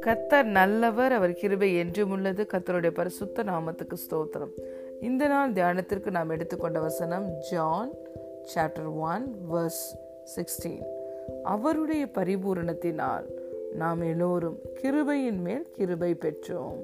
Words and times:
கத்தர் 0.00 0.44
நல்லவர் 0.44 1.12
அவர் 1.12 1.32
கிருபை 1.32 1.76
என்றும் 1.76 2.10
உள்ளது. 2.10 2.46
கத்தருடைய 2.52 2.90
பரிசுத்த 2.90 3.44
நாமத்துக்கு 3.44 3.94
ஸ்தோத்திரம். 3.94 4.50
இந்த 5.00 5.26
நாள் 5.26 5.52
தியானத்திற்கு 5.52 6.10
நாம் 6.10 6.28
எடுத்துக்கொண்ட 6.28 6.80
வசனம் 6.80 7.30
John 7.50 7.90
chapter 8.54 8.96
one 8.96 9.34
verse 9.52 9.96
sixteen 10.24 10.86
அவருடைய 11.42 12.06
பரிபூரணத்தினால் 12.14 13.24
நாம் 13.74 14.00
எல்லோரும் 14.00 14.58
கிருபையின் 14.82 15.40
மேல் 15.42 15.70
கிருபை 15.72 16.14
பெற்றோம். 16.14 16.78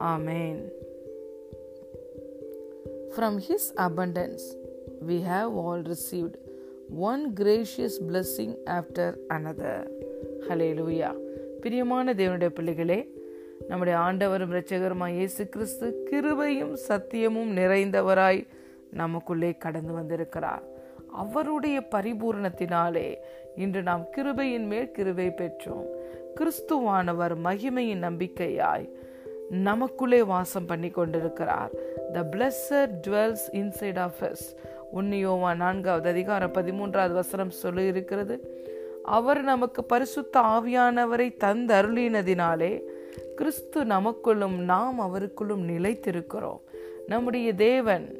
Amen 0.00 0.72
from 3.16 3.38
his 3.48 3.70
abundance 3.76 4.46
we 5.06 5.22
have 5.30 5.64
all 5.64 5.82
all 5.82 6.43
one 6.90 7.32
gracious 7.40 7.98
blessing 8.08 8.54
after 8.66 9.14
another 9.28 9.88
hallelujah 10.74 11.14
பிரியமான 11.60 12.12
தேவனுடைய 12.12 12.48
பிள்ளைகளே 12.48 13.22
நம்முடைய 13.68 13.98
ஆண்டவரும் 13.98 14.52
இரட்சகருமாய் 14.52 15.08
இயேசு 15.08 15.48
கிறிஸ்து 15.48 16.06
கிருபையும் 16.10 16.76
சத்தியமும் 16.88 17.50
நிறைந்தவராய் 17.56 18.46
நமக்குள்ளே 18.90 19.54
கடந்து 19.56 19.92
வந்திருக்கிறார். 19.92 20.62
அவருடைய 21.08 21.86
பரிபூரணத்தினாலே 21.90 23.16
இன்று 23.56 23.82
நாம் 23.82 24.06
கிருபையின் 24.16 24.66
மேல் 24.66 24.90
கிருபை 24.90 25.26
பெற்றோம். 25.26 25.86
கிறிஸ்துவானவர் 26.40 27.34
மகிமையின் 27.44 28.04
நம்பிக்கையாய் 28.04 28.88
நமக்குள்ளே 29.50 30.22
வாசம் 30.22 30.66
பண்ணி 30.66 30.90
கொண்டிருக்கிறார் 30.90 31.70
the 32.12 32.22
pleasure 32.32 32.90
dwells 33.06 33.46
inside 33.52 33.98
of 33.98 34.22
us 34.22 34.56
உன்னியோவா 34.94 35.56
நான்காவது 35.56 36.08
அதிகாரம் 36.08 36.52
பதிமூன்றாவது 36.52 37.12
வசனம் 37.12 37.50
சொல்லி 37.50 37.86
இருக்கிறது 37.86 38.36
அவர் 39.02 39.42
நமக்கு 39.42 39.84
பரிசுத்த 39.84 40.40
ஆவியானவரை 40.40 41.34
தந்தருளினதினாலே 41.44 42.80
கிறிஸ்து 43.36 43.84
நமக்குள்ளும் 43.84 44.56
நாம் 44.56 45.00
அவருக்குள்ளும் 45.00 45.68
நிலைத்திருக்கிறோம். 45.68 46.60
நம்முடைய 47.06 47.54
தேவன் 47.54 48.18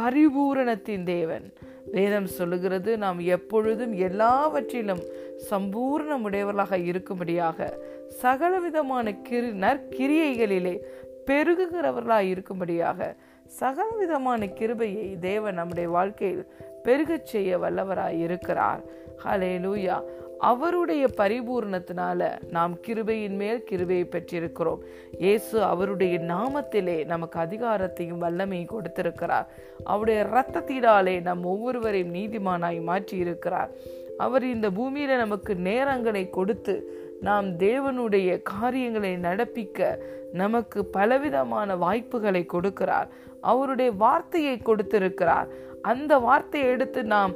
பரிபூரணத்தின் 0.00 1.04
தேவன். 1.04 1.52
வேதம் 1.92 2.26
சொல்லுகிறது 2.26 2.98
நாம் 2.98 3.18
எப்பொழுதும் 3.18 3.92
எல்லாவற்றிலும் 3.92 5.02
சம்பூர்ணமுடையவர்களாக 5.50 6.78
இருக்கும்படியாக 6.90 7.72
சகலவிதமான 8.08 9.14
கிரு 9.30 9.50
நற்கிரியைகளிலே 9.64 10.78
பெருகுகிறவர்களாக 11.26 12.22
இருக்கும்படியாக 12.22 13.16
சகலவிதமான 13.60 14.46
கிருபையை 14.46 15.18
தேவன் 15.20 15.54
நம்முடைய 15.54 15.88
வாழ்க்கையில் 15.88 16.44
பெருகச் 16.82 17.26
செய்ய 17.26 17.58
வல்லவராய் 17.58 18.18
இருக்கிறார். 18.18 18.82
ஹலே 19.24 19.50
லூயா 19.64 19.96
அவருடைய 20.38 21.06
பரிபூர்ணத்தினால 21.16 22.30
நாம் 22.50 22.78
கிருபையின் 22.86 23.36
மேல் 23.42 23.64
கிருபையை 23.64 24.08
பெற்றிருக்கிறோம். 24.10 24.80
இயேசு 25.18 25.62
அவருடைய 25.62 26.18
நாமத்திலே 26.18 27.04
நமக்கு 27.04 27.38
அதிகாரத்தையும் 27.40 28.22
வல்லமையும் 28.24 28.72
கொடுத்திருக்கிறார். 28.74 29.48
அவருடைய 29.84 30.24
இரத்தத்தினாலே 30.24 31.20
நம் 31.20 31.44
ஒவ்வொருவரையும் 31.44 32.14
நீதிமானாய் 32.14 32.80
மாற்றி 32.82 33.16
இருக்கிறார் 33.16 33.70
அவர் 34.18 34.44
இந்த 34.44 34.70
பூமியில 34.70 35.16
நமக்கு 35.16 35.54
நேரங்களை 35.54 36.30
கொடுத்து 36.30 36.74
நாம் 37.22 37.48
தேவனுடைய 37.58 38.28
காரியங்களை 38.42 39.12
நடப்பிக்க 39.26 39.98
நமக்கு 40.32 40.78
பலவிதமான 40.96 41.76
வாய்ப்புகளை 41.76 42.42
கொடுக்கிறார். 42.52 43.08
அவருடைய 43.40 43.90
வார்த்தையை 44.04 44.56
கொடுத்திருக்கிறார். 44.58 45.48
அந்த 45.82 46.12
வார்த்தையை 46.18 46.66
எடுத்து 46.70 47.00
நாம் 47.14 47.32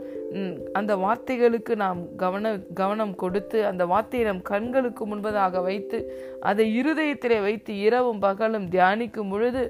அந்த 0.72 0.92
வார்த்தைகளுக்கு 0.96 1.72
நாம் 1.76 2.00
கவன 2.16 2.52
கவனம் 2.74 3.14
கொடுத்து 3.14 3.58
அந்த 3.66 3.82
வார்த்தையை 3.86 4.24
நம் 4.28 4.42
கண்களுக்கு 4.42 5.04
முன்பதாக 5.06 5.62
வைத்து 5.62 5.98
அதை 6.40 6.66
இருதயத்திலே 6.80 7.38
வைத்து 7.42 7.72
இரவும் 7.78 8.18
பகலும் 8.18 8.66
தியானிக்கும் 8.68 9.30
பொழுது 9.30 9.62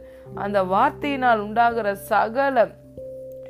அந்த 0.44 0.60
வார்த்தையினால் 0.74 1.42
உண்டாகிற 1.46 1.94
சகல 2.04 2.64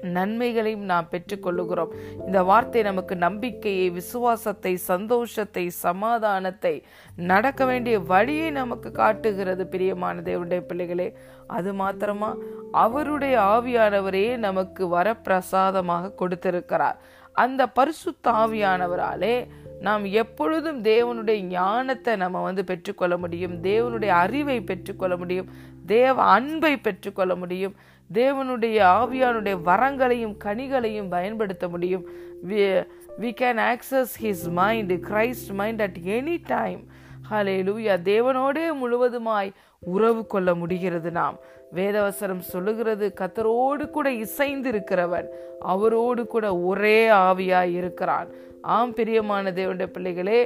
நன்மைகளையும் 0.06 0.84
நாம் 0.84 1.08
பெற்றுக்கொள்ளுகிறோம். 1.10 1.92
இந்த 2.26 2.42
வார்த்தை 2.42 2.82
நமக்கு 2.82 3.16
நம்பிக்கையை 3.16 3.90
விசுவாசத்தை 3.90 4.76
சந்தோஷத்தை 4.76 5.70
சமாதானத்தை 5.70 6.74
நடக்க 7.16 7.64
வேண்டிய 7.64 7.98
வழியை 7.98 8.50
நமக்கு 8.50 8.92
காட்டுகிறது 8.92 9.66
பிரியமான 9.66 10.20
தேவனுடைய 10.20 10.60
பிள்ளைகளே. 10.60 11.08
அது 11.46 11.72
மாத்திரமா 11.74 12.34
அவருடைய 12.72 13.36
ஆவியானவரே 13.40 14.36
நமக்கு 14.36 14.82
வரப்பிரசாதமாக 14.96 16.14
கொடுத்திருக்கிறார். 16.14 16.98
அந்த 17.32 17.62
பரிசுத்த 17.66 18.30
ஆவியானவராலே 18.30 19.48
நாம் 19.81 20.04
எப்பொழுதும் 20.04 20.82
தேவனுடைய 20.82 21.41
ஞானத்தை 21.41 22.16
நம்ம 22.16 22.42
வந்து 22.42 22.64
பெற்றுக்கொள்ள 22.64 23.16
முடியும். 23.16 23.62
தேவனுடைய 23.62 24.06
அறிவை 24.06 24.60
பெற்றுக்கொள்ள 24.60 25.16
முடியும். 25.16 25.48
தேவ 25.87 26.22
அன்பை 26.22 26.76
பெற்றுக்கொள்ள 26.76 27.37
முடியும். 27.37 27.75
தேவனுடைய 28.15 28.78
ஆவியானுடைய 28.98 29.54
வரங்களையும் 29.65 30.36
கனிகளையும் 30.44 31.09
பயன்படுத்த 31.09 31.69
முடியும். 31.69 32.04
We 32.48 32.84
can 33.20 33.60
access 33.72 34.12
his 34.22 34.50
mind 34.50 34.92
Christ 34.92 35.53
mind 35.53 35.82
at 35.82 35.97
any 36.04 36.38
time 36.47 36.86
hallelujah 37.69 37.94
தேவனோடே 38.10 38.65
முழுவதுமாய் 38.82 39.53
உறவு 39.78 40.26
கொள்ள 40.26 40.54
முடிகிறது 40.54 41.10
நாம். 41.10 41.38
வேதவசரம் 41.75 42.38
சொல்லுகிறது 42.38 43.12
கத்தரோடு 43.20 43.91
கூட 43.91 44.12
இசைந்து 44.12 44.72
இருக்கிறவன் 44.72 45.26
அவரோடு 45.60 46.26
கூட 46.26 46.56
ஒரே 46.56 47.09
ஆவியாய் 47.09 47.72
இருக்கிறான். 47.72 48.28
ஆம் 48.69 48.94
பிரியமான 48.94 49.50
தேவனுடைய 49.50 49.87
பிள்ளைகளே 49.87 50.38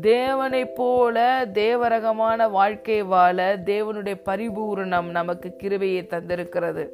தேவனைப் 0.00 0.74
போல 0.74 1.46
தேவரகமான 1.52 2.50
வாழ்க்கை 2.50 3.02
வாழ 3.02 3.60
தேவனுடைய 3.64 4.14
பரிபூரணம் 4.24 5.10
நமக்கு 5.10 5.56
கிருவையை 5.62 6.06
தந்திருக்கிறது. 6.06 6.88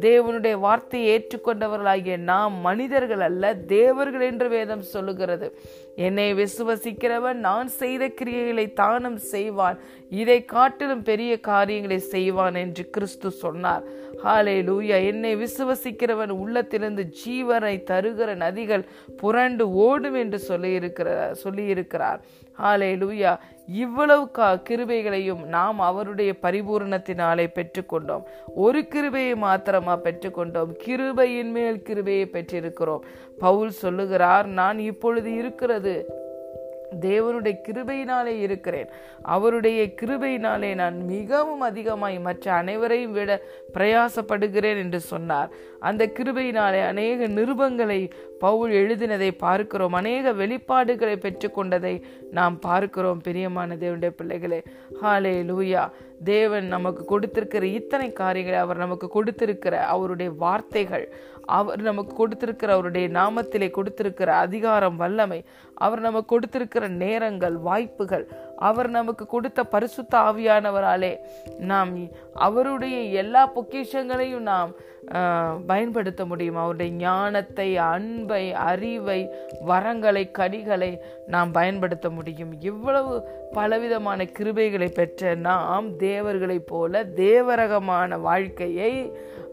தேவனுடைய 0.00 0.58
வார்த்தையை 0.58 1.08
ஏற்றுக்கொண்டவர்களாகிய 1.18 2.16
நாம் 2.16 2.60
மனிதர்கள் 2.60 3.20
அல்ல 3.20 3.54
தேவர்கள் 3.54 4.20
என்று 4.20 4.48
வேதம் 4.48 4.82
சொல்லுகிறது. 4.82 5.58
என்னை 5.96 6.34
விசுவசிக்கிறவன் 6.34 7.32
நான் 7.32 7.68
செய்த 7.68 8.08
கிரியைகளை 8.08 8.72
தானும் 8.72 9.16
செய்வான். 9.16 9.78
இதை 10.10 10.44
காட்டிலும் 10.44 11.02
பெரிய 11.02 11.40
காரியங்களை 11.40 11.98
செய்வான் 11.98 12.54
என்று 12.54 12.90
கிறிஸ்து 12.90 13.30
சொன்னார். 13.30 13.82
ஹாலே 14.24 14.56
லூயா 14.62 15.06
என்னை 15.06 15.36
விசுவசிக்கிறவன் 15.36 16.28
உள்ளத்திலிருந்து 16.28 17.12
ஜீவனை 17.24 17.82
தருகிற 17.90 18.36
நதிகள் 18.36 18.84
புரண்டு 19.16 19.70
ஓடும் 19.70 20.14
என்று 20.14 20.40
சொல்லியிருக்கிற 20.48 21.34
சொல்லியிருக்கிறார். 21.44 21.70
இருக்கிறார் 21.72 22.20
ஹாலே 22.62 22.96
லூயா 22.96 23.38
இவ்வளவு 23.72 24.30
கா 24.30 24.54
கிருபைகளையும் 24.70 25.44
நாம் 25.44 25.80
அவருடைய 25.80 26.34
பரிபூரணத்தினாலே 26.42 27.46
பெற்றுக்கொண்டோம். 27.54 28.22
ஒரு 28.54 28.88
கிருபையை 28.88 29.34
மாத்திரமா 29.34 29.98
பெற்றுக்கொண்டோம். 29.98 30.74
கிருபையின் 30.86 31.50
மேல் 31.50 31.82
கிருபையை 31.82 32.28
பெற்றிருக்கிறோம். 32.32 32.98
பவுல் 33.38 33.70
சொல்லுகிறார் 33.70 34.46
நான் 34.46 34.78
இப்பொழுது 34.78 35.34
இருக்கிறது. 35.34 36.20
தேவனுடைய 37.00 37.56
கிருபையினாலே 37.68 38.40
இருக்கிறேன். 38.40 38.88
அவருடைய 39.22 39.82
கிருபையினாலே 39.82 40.74
நான் 40.74 41.04
மிகவும் 41.04 41.60
அதிகமாய் 41.60 42.20
மற்ற 42.20 42.52
அனைவரையும் 42.52 43.12
விட 43.12 43.40
பிரயாசப்படுகிறேன் 43.74 44.76
என்று 44.76 45.00
சொன்னார். 45.00 45.50
அந்த 45.80 46.06
கிருபையினாலே 46.06 46.86
அநேக 46.86 47.28
நிருபங்களை 47.28 48.10
பவுல் 48.44 48.72
எழுதினதை 48.80 49.30
பார்க்கிறோம். 49.44 49.96
அநேக 50.00 50.32
வெளிப்பாடுகளை 50.40 51.16
பெற்றுக்கொண்டதை 51.24 51.94
நாம் 52.38 52.56
பார்க்கிறோம் 52.68 53.20
பிரியமான 53.26 53.76
தேவனுடைய 53.82 54.12
பிள்ளைகளே. 54.20 54.60
ஹாலே 55.02 55.34
லூயா 55.50 55.82
தேவன் 56.24 56.66
நமக்கு 56.74 57.02
கொடுத்திருக்கிற 57.04 57.64
இத்தனை 57.78 58.08
காரியங்களை 58.12 58.58
அவர் 58.64 58.82
நமக்கு 58.84 59.06
கொடுத்திருக்கிற 59.14 59.74
அவருடைய 59.94 60.30
வார்த்தைகள் 60.42 61.06
அவர் 61.56 61.80
நமக்கு 61.88 62.12
கொடுத்திருக்கிற 62.16 62.70
அவருடைய 62.76 63.06
நாமத்திலே 63.18 63.68
கொடுத்திருக்கிற 63.78 64.30
அதிகாரம் 64.44 64.98
வல்லமை 65.02 65.40
அவர் 65.84 66.02
நமக்கு 66.06 66.30
கொடுத்திருக்கிற 66.32 66.84
நேரங்கள் 67.02 67.56
வாய்ப்புகள் 67.68 68.24
அவர் 68.68 68.88
நமக்கு 68.98 69.24
கொடுத்த 69.34 69.60
பரிசுத்த 69.74 70.12
ஆவியானவராலே 70.28 71.12
நாம் 71.72 71.92
அவருடைய 72.48 72.96
எல்லா 73.22 73.42
பொக்கிஷங்களையும் 73.56 74.48
நாம் 74.52 74.72
பயன்படுத்த 75.70 76.22
முடியும். 76.30 76.58
அவருடைய 76.62 76.90
ஞானத்தை 77.04 77.68
அன்பை 77.92 78.44
அறிவை 78.70 79.20
வரங்களை 79.70 80.22
கனிகளை 80.38 80.90
நாம் 81.34 81.50
பயன்படுத்த 81.58 82.06
முடியும். 82.18 82.52
இவ்வளவு 82.70 83.14
பலவிதமான 83.58 84.26
கிருபைகளை 84.38 84.88
பெற்ற 84.98 85.34
நாம் 85.48 85.88
தேவர்களைப் 86.06 86.68
போல 86.72 87.02
தேவரகமான 87.24 88.20
வாழ்க்கையை 88.28 88.92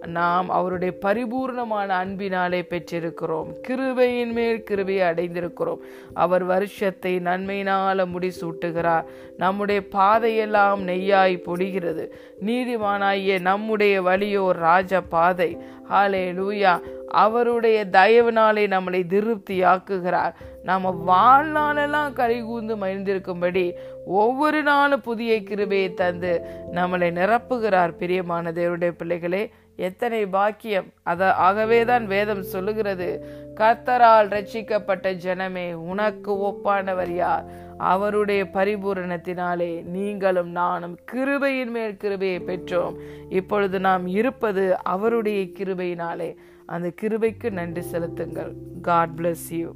நாம் 0.06 0.50
அவருடைய 0.50 0.94
பரிபூர்ணமான 1.02 1.88
அன்பினாலே 1.88 2.66
பெற்றிருக்கிறோம். 2.70 3.54
கிருபையின் 3.68 4.32
மேல் 4.32 4.64
கிருபையை 4.64 5.10
அடைந்திருக்கிறோம். 5.10 5.78
அவர் 6.14 6.44
வருஷத்தை 6.44 7.18
நன்மையினால 7.18 8.06
முடிசூட்டுகிறார். 8.06 9.04
நம்முடைய 9.38 9.88
பாதையெல்லாம் 9.88 10.88
நெய்யாய் 10.88 11.44
பொடிகிறது 11.46 12.08
நீதிமானாகிய 12.46 13.42
நம்முடைய 13.42 14.02
வழியோ 14.02 14.50
ராஜ 14.50 15.02
பாதை. 15.02 15.58
ஹாலே 15.90 16.32
லூயா 16.32 16.80
அவருடைய 17.08 17.86
தயவினாலே 17.92 18.68
நம்மளை 18.68 19.04
திருப்தியாக்குகிறார். 19.08 20.34
நாம் 20.64 21.08
வாழ்நாளெல்லாம் 21.08 22.14
கரைகூந்து 22.14 22.76
மகிழ்ந்திருக்கும்படி 22.76 23.72
ஒவ்வொரு 24.06 24.64
நாளும் 24.64 25.02
புதிய 25.02 25.44
கிருபையை 25.44 25.94
தந்து 25.94 26.42
நம்மளை 26.74 27.12
நிரப்புகிறார். 27.12 27.92
பிரியமான 27.92 28.52
தேவருடைய 28.52 28.92
பிள்ளைகளே 28.92 29.52
எத்தனை 29.80 30.26
பாக்கியம். 30.26 30.86
அத 31.04 31.34
ஆகவேதான் 31.34 32.06
வேதம் 32.08 32.44
சொல்லுகிறது. 32.44 33.08
கர்த்தரால் 33.56 34.28
ரட்சிக்கப்பட்ட 34.28 35.08
ஜனமே 35.26 35.74
உனக்கு 35.74 36.32
ஒப்பானவர் 36.34 37.10
யார்? 37.10 37.46
அவருடைய 37.78 38.44
பரிபூரணத்தினாலே 38.54 39.84
நீங்களும் 39.84 40.52
நானும் 40.52 40.98
கிருபையின் 41.12 41.72
மேல் 41.72 41.98
கிருபையை 41.98 42.40
பெற்றோம். 42.40 42.96
இப்பொழுது 43.30 43.80
நாம் 43.80 44.08
இருப்பது 44.08 44.84
அவருடைய 44.84 45.40
கிருபையினாலே. 45.44 46.36
அந்த 46.66 46.92
கிருபைக்கு 47.02 47.50
நன்றி 47.50 47.82
செலுத்துங்கள். 47.82 48.54
God 48.82 49.16
bless 49.18 49.48
you 49.50 49.74